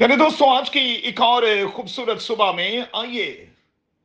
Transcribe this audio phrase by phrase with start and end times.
[0.00, 1.42] یعنی دوستوں آج کی ایک اور
[1.74, 3.46] خوبصورت صبح میں آئیے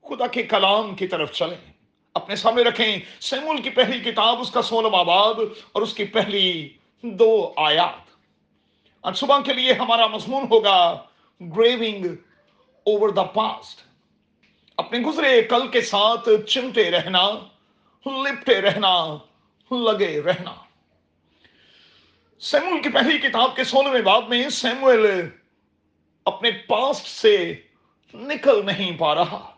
[0.04, 1.74] خدا کے کلام کی طرف چلیں۔
[2.14, 5.34] اپنے سامنے رکھیں سیمول کی پہلی کتاب، اس کا سولم آباد
[5.72, 6.70] اور اس کی پہلی
[7.02, 8.10] دو آیات۔
[9.02, 11.04] آج صبح کے لیے ہمارا مضمون ہوگا
[11.58, 12.06] گریونگ
[12.86, 13.80] اوور دا پاسٹ۔
[14.78, 17.30] اپنے گزرے کل کے ساتھ چمٹے رہنا،
[18.06, 19.18] لپٹے رہنا،
[19.72, 20.56] لگے رہنا۔
[22.40, 25.30] سیمول کی پہلی کتاب کے سولہویں باب میں سیمول
[26.26, 27.56] اپنے پاسٹ سے
[28.14, 29.56] نکل نہیں پا رہا۔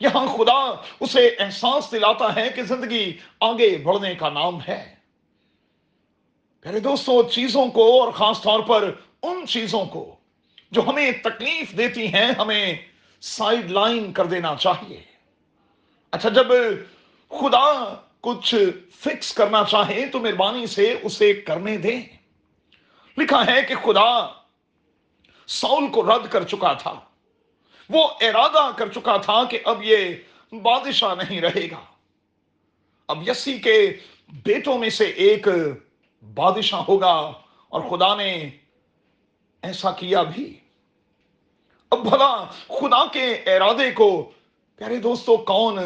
[0.00, 4.94] یہاں خدا اسے احساس دلاتا ہے کہ زندگی آگے بڑھنے کا نام ہے۔
[6.60, 10.16] پیارے دوستوں چیزوں کو اور خاص طور پر ان چیزوں کو
[10.70, 12.74] جو ہمیں تکلیف دیتی ہیں، ہمیں
[13.20, 15.02] سائڈ لائن کر دینا چاہیے۔
[16.10, 16.46] اچھا جب
[17.28, 18.54] خدا کچھ
[18.96, 22.02] فکس کرنا چاہے تو مہربانی سے اسے کرنے دیں۔
[23.18, 24.39] لکھا ہے کہ خدا
[25.50, 27.00] سول کو رد کر چکا تھا۔
[27.90, 30.14] وہ ارادہ کر چکا تھا کہ اب یہ
[30.52, 31.80] بادشاہ نہیں رہے گا۔
[33.08, 33.96] اب یسی کے
[34.28, 35.48] بیٹوں میں سے ایک
[36.34, 37.32] بادشاہ ہوگا
[37.68, 38.50] اور خدا نے
[39.62, 40.58] ایسا کیا بھی۔
[41.90, 44.30] اب بھلا خدا کے ارادے کو
[44.76, 45.78] پیارے دوستو، کون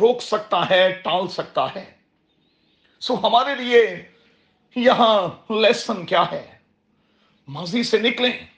[0.00, 1.94] روک سکتا ہے، ٹال سکتا ہے؟
[3.00, 4.08] سو ہمارے لیے
[4.76, 6.58] یہاں لیسن کیا ہے؟
[7.48, 8.55] ماضی سے نکلیں۔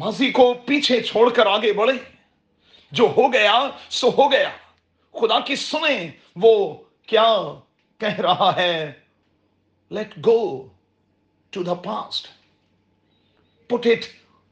[0.00, 1.98] ماضی کو پیچھے چھوڑ کر آگے بڑھے۔
[2.92, 4.50] جو ہو گیا سو ہو گیا۔
[5.12, 6.74] خدا کی سنیں، وہ
[7.06, 7.36] کیا
[7.98, 8.92] کہہ رہا ہے؟
[9.90, 10.68] Let go
[11.50, 12.28] to the past
[13.66, 14.04] put it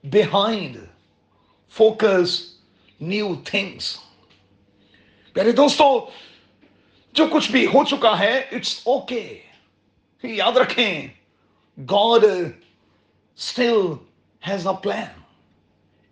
[0.04, 0.76] behind
[1.70, 2.58] focus
[3.00, 3.96] new things
[5.32, 6.10] پیارے دوستو،
[7.12, 9.42] جو کچھ بھی ہو چکا ہے اٹس اوکے
[10.24, 10.36] okay.
[10.36, 11.08] یاد رکھیں
[11.78, 12.24] God
[13.36, 13.80] still
[14.48, 15.27] has a plan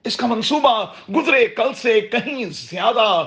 [0.07, 3.27] اس کا منصوبہ گزرے کل سے کہیں زیادہ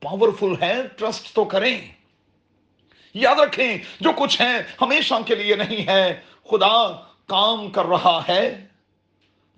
[0.00, 1.80] پاورفل ہے ٹرسٹ تو کریں۔
[3.14, 6.20] یاد رکھیں، جو کچھ ہے ہمیشہ کے لیے نہیں ہے۔
[6.50, 6.92] خدا
[7.26, 8.64] کام کر رہا ہے۔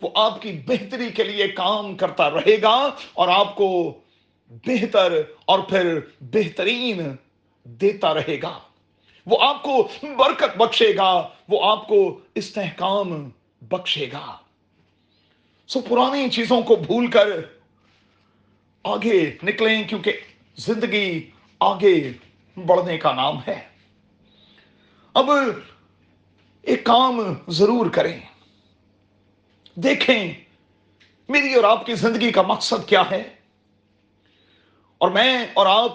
[0.03, 3.99] وہ آپ کی بہتری کے لیے کام کرتا رہے گا اور آپ کو
[4.51, 5.12] بہتر
[5.45, 7.17] اور پھر بہترین
[7.65, 8.59] دیتا رہے گا۔
[9.27, 13.31] وہ آپ کو برکت بخشے گا۔ وہ آپ کو استحکام
[13.62, 14.37] بخشے گا۔
[15.67, 17.27] سو پرانی چیزوں کو بھول کر
[18.85, 20.13] آگے نکلیں، کیونکہ
[20.57, 21.31] زندگی
[21.61, 22.13] آگے
[22.67, 23.69] بڑھنے کا نام ہے۔
[25.15, 25.31] اب
[26.63, 28.21] ایک کام ضرور کریں۔
[29.75, 30.35] دیکھیں
[31.29, 33.35] میری اور آپ کی زندگی کا مقصد کیا ہے۔
[34.99, 35.95] اور میں اور آپ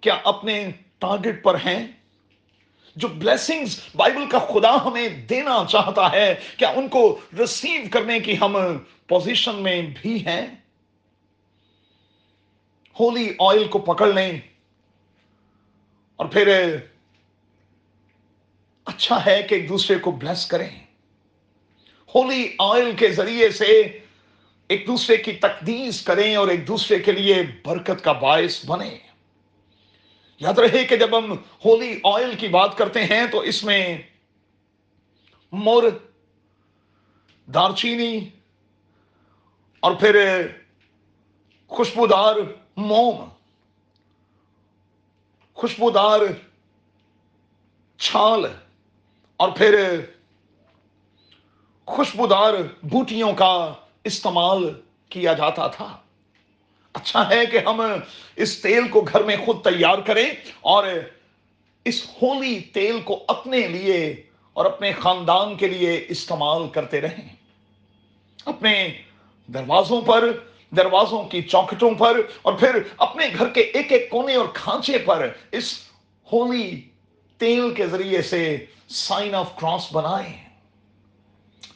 [0.00, 1.86] کیا اپنے ٹارگٹ پر ہیں؟
[2.96, 8.38] جو بلیسنگز بائبل کا خدا ہمیں دینا چاہتا ہے، کیا ان کو ریسیو کرنے کی
[8.38, 8.56] ہم
[9.08, 10.46] پوزیشن میں بھی ہیں؟
[13.00, 14.40] ہولی آئل کو پکڑ لیں۔
[16.16, 16.76] اور پھر
[18.84, 20.70] اچھا ہے کہ ایک دوسرے کو بلیس کریں۔
[22.14, 23.98] ہولی آئل کے ذریعے سے
[24.68, 29.11] ایک دوسرے کی تقدیس کریں اور ایک دوسرے کے لیے برکت کا باعث بنیں۔
[30.42, 31.32] یاد رہے کہ جب ہم
[31.64, 33.98] ہولی آئل کی بات کرتے ہیں تو اس میں
[35.52, 35.82] مور،
[37.46, 38.28] دارچینی
[39.80, 40.46] اور پھر
[41.68, 42.36] خوشبودار
[42.76, 43.28] موم،
[45.54, 46.20] خوشبودار
[47.98, 48.44] چھال
[49.36, 50.00] اور پھر
[51.86, 53.74] خوشبودار بوٹیوں کا
[54.04, 56.01] استعمال کیا جاتا تھا۔
[56.94, 57.80] اچھا ہے کہ ہم
[58.36, 60.30] اس تیل کو گھر میں خود تیار کریں
[60.60, 60.84] اور
[61.84, 64.22] اس ہولی تیل کو اپنے لیے
[64.52, 67.28] اور اپنے خاندان کے لیے استعمال کرتے رہیں۔
[68.44, 68.88] اپنے
[69.46, 70.24] دروازوں پر،
[70.76, 75.28] دروازوں کی چوکٹوں پر اور پھر اپنے گھر کے ایک ایک کونے اور کھانچے پر
[75.52, 75.78] اس
[76.32, 76.88] ہولی
[77.36, 80.48] تیل کے ذریعے سے سائن آف کراس بنائیں۔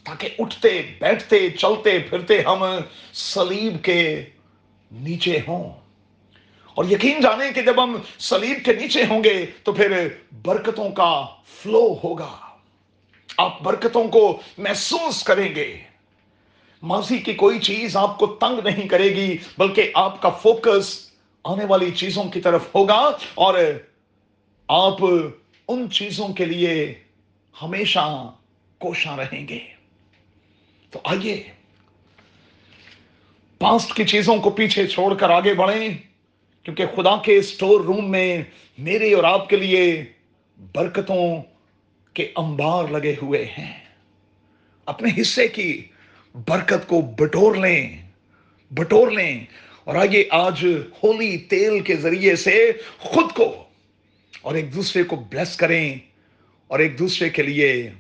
[0.02, 2.64] تاکہ اٹھتے، بیٹھتے، چلتے، پھرتے ہم
[3.12, 4.24] سلیب کے
[4.92, 5.70] نیچے ہوں۔
[6.74, 10.08] اور یقین جانیں کہ جب ہم سلیب کے نیچے ہوں گے تو پھر
[10.42, 12.36] برکتوں کا فلو ہوگا۔
[13.38, 15.78] آپ برکتوں کو محسوس کریں گے۔
[16.82, 21.10] ماضی کی کوئی چیز آپ کو تنگ نہیں کرے گی، بلکہ آپ کا فوکس
[21.44, 23.54] آنے والی چیزوں کی طرف ہوگا۔ اور
[24.68, 24.96] آپ
[25.68, 26.94] ان چیزوں کے لیے
[27.62, 28.32] ہمیشہ
[28.78, 29.58] کوشاں رہیں گے۔
[30.90, 31.55] تو آئیے۔
[33.58, 35.88] پاسٹ کی چیزوں کو پیچھے چھوڑ کر آگے بڑھیں،
[36.62, 38.42] کیونکہ خدا کے اسٹور روم میں
[38.78, 40.04] میرے اور آپ کے لیے
[40.74, 41.42] برکتوں
[42.14, 43.84] کے انبار لگے ہوئے ہیں۔
[44.86, 45.88] اپنے حصے کی
[46.34, 48.02] برکت کو بٹور لیں
[48.70, 49.44] بٹور لیں۔
[49.84, 50.66] اور آئیے آج
[51.04, 53.64] ہولی تیل کے ذریعے سے خود کو
[54.42, 55.94] اور ایک دوسرے کو بلیس کریں
[56.66, 57.90] اور ایک دوسرے کے لیے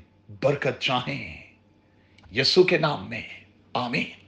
[0.42, 1.42] برکت چاہیں۔
[2.32, 3.22] یسو کے نام میں،
[3.74, 4.25] آمین۔